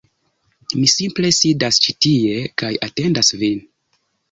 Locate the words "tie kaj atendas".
2.07-3.33